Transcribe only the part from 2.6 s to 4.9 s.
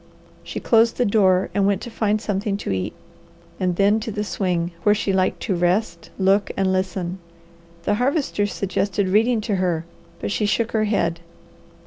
eat, and then to the swing,